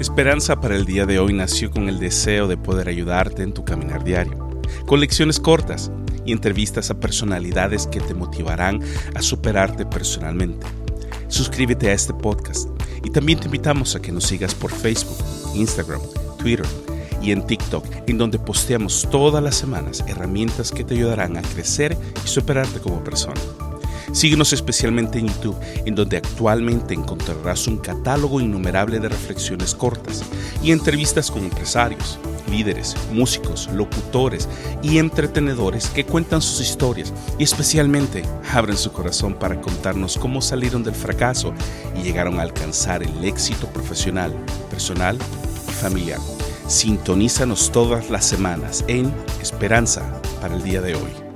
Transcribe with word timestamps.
Esperanza 0.00 0.60
para 0.60 0.76
el 0.76 0.84
día 0.84 1.06
de 1.06 1.18
hoy 1.18 1.32
nació 1.32 1.70
con 1.70 1.88
el 1.88 1.98
deseo 1.98 2.46
de 2.46 2.56
poder 2.56 2.88
ayudarte 2.88 3.42
en 3.42 3.52
tu 3.52 3.64
caminar 3.64 4.04
diario, 4.04 4.48
con 4.86 5.00
lecciones 5.00 5.40
cortas 5.40 5.90
y 6.24 6.32
entrevistas 6.32 6.90
a 6.90 7.00
personalidades 7.00 7.86
que 7.86 8.00
te 8.00 8.14
motivarán 8.14 8.80
a 9.14 9.22
superarte 9.22 9.86
personalmente. 9.86 10.66
Suscríbete 11.28 11.90
a 11.90 11.94
este 11.94 12.14
podcast 12.14 12.68
y 13.02 13.10
también 13.10 13.40
te 13.40 13.46
invitamos 13.46 13.96
a 13.96 14.00
que 14.00 14.12
nos 14.12 14.24
sigas 14.24 14.54
por 14.54 14.70
Facebook, 14.70 15.18
Instagram, 15.54 16.00
Twitter 16.38 16.66
y 17.22 17.32
en 17.32 17.46
TikTok, 17.46 17.84
en 18.06 18.18
donde 18.18 18.38
posteamos 18.38 19.08
todas 19.10 19.42
las 19.42 19.56
semanas 19.56 20.04
herramientas 20.06 20.70
que 20.70 20.84
te 20.84 20.94
ayudarán 20.94 21.36
a 21.36 21.42
crecer 21.42 21.96
y 22.24 22.28
superarte 22.28 22.80
como 22.80 23.02
persona. 23.02 23.40
Síguenos 24.12 24.52
especialmente 24.52 25.18
en 25.18 25.28
YouTube, 25.28 25.56
en 25.84 25.94
donde 25.94 26.16
actualmente 26.16 26.94
encontrarás 26.94 27.66
un 27.66 27.78
catálogo 27.78 28.40
innumerable 28.40 28.98
de 28.98 29.08
reflexiones 29.08 29.74
cortas 29.74 30.24
y 30.62 30.72
entrevistas 30.72 31.30
con 31.30 31.44
empresarios, 31.44 32.18
líderes, 32.50 32.96
músicos, 33.12 33.68
locutores 33.72 34.48
y 34.82 34.98
entretenedores 34.98 35.88
que 35.88 36.04
cuentan 36.04 36.42
sus 36.42 36.60
historias 36.60 37.12
y 37.38 37.44
especialmente 37.44 38.22
abren 38.52 38.76
su 38.76 38.92
corazón 38.92 39.34
para 39.34 39.60
contarnos 39.60 40.16
cómo 40.16 40.40
salieron 40.40 40.82
del 40.82 40.94
fracaso 40.94 41.52
y 41.96 42.02
llegaron 42.02 42.38
a 42.38 42.42
alcanzar 42.42 43.02
el 43.02 43.24
éxito 43.24 43.66
profesional, 43.68 44.34
personal 44.70 45.18
y 45.68 45.72
familiar. 45.72 46.18
Sintonízanos 46.66 47.72
todas 47.72 48.10
las 48.10 48.26
semanas 48.26 48.84
en 48.88 49.12
Esperanza 49.40 50.20
para 50.40 50.54
el 50.54 50.62
día 50.62 50.80
de 50.80 50.94
hoy. 50.94 51.27